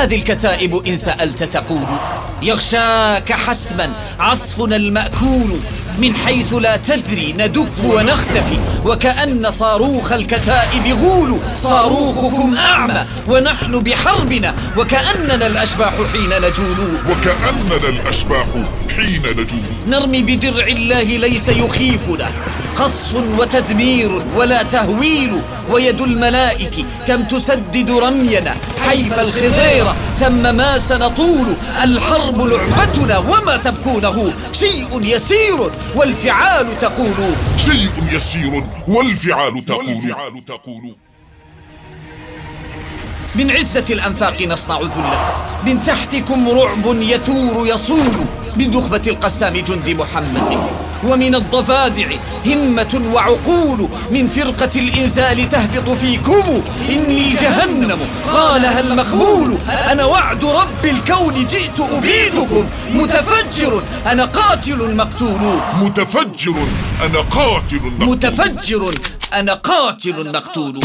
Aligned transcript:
هذه 0.00 0.16
الكتائب 0.16 0.86
إن 0.86 0.96
سألت 0.96 1.42
تقول 1.42 1.86
يغشاك 2.42 3.32
حتما 3.32 3.92
عصفنا 4.20 4.76
المأكول 4.76 5.60
من 5.98 6.14
حيث 6.14 6.54
لا 6.54 6.76
تدري 6.76 7.32
ندك 7.32 7.84
ونختفي 7.84 8.58
وكأن 8.84 9.50
صاروخ 9.50 10.12
الكتائب 10.12 10.98
غول 11.02 11.38
صاروخكم 11.56 12.56
أعمى 12.56 13.04
ونحن 13.28 13.80
بحربنا 13.80 14.54
وكأننا 14.76 15.46
الأشباح 15.46 15.92
حين 16.12 16.30
نجول. 16.42 16.98
وكأننا 17.10 17.88
الأشباح 17.88 18.46
حين 18.96 19.22
نجول. 19.22 19.62
نرمي 19.88 20.22
بدرع 20.22 20.66
الله 20.66 21.02
ليس 21.02 21.48
يخيفنا. 21.48 22.28
قصف 22.80 23.14
وتدمير 23.38 24.22
ولا 24.36 24.62
تهويل 24.62 25.42
ويد 25.70 26.00
الملائك 26.00 26.86
كم 27.08 27.22
تسدد 27.24 27.90
رمينا 27.90 28.56
حيف 28.88 29.18
الخضيرة 29.18 29.96
ثم 30.20 30.54
ما 30.56 30.78
سنطول 30.78 31.46
الحرب 31.82 32.40
لعبتنا 32.40 33.18
وما 33.18 33.56
تبكونه 33.56 34.32
شيء 34.52 34.88
يسير 35.02 35.70
والفعال 35.96 36.78
تقول 36.78 37.14
شيء 37.58 37.90
يسير 38.12 38.62
والفعال 38.88 39.64
تقول, 39.66 39.86
والفعال 39.86 40.44
تقول. 40.44 40.94
من 43.34 43.50
عزة 43.50 43.84
الأنفاق 43.90 44.42
نصنع 44.42 44.80
ذلة. 44.80 45.32
من 45.66 45.82
تحتكم 45.82 46.48
رعب 46.48 46.86
يثور 46.86 47.66
يصول 47.66 48.14
من 48.56 48.70
نخبة 48.70 49.02
القسام 49.06 49.52
جند 49.56 49.88
محمد. 49.88 50.58
ومن 51.04 51.34
الضفادع 51.34 52.06
همة 52.46 53.02
وعقول. 53.14 53.88
من 54.10 54.28
فرقة 54.28 54.70
الإنزال 54.76 55.50
تهبط 55.50 55.90
فيكم. 55.90 56.62
إني 56.88 57.30
جهنم. 57.30 57.98
قالها 58.32 58.80
المخبول. 58.80 59.58
أنا 59.68 60.04
وعد 60.04 60.44
رب 60.44 60.84
الكون 60.84 61.34
جئت 61.34 61.80
أبيدكم. 61.80 62.64
متفجر. 62.94 63.82
أنا 64.06 64.24
قاتل 64.24 64.96
مقتول. 64.96 65.60
متفجر. 65.80 66.54
أنا 67.06 67.20
قاتل 67.20 67.80
مقتول. 67.82 68.08
متفجر. 68.08 68.90
أنا 69.34 69.54
قاتل 69.54 70.32
مقتول. 70.32 70.80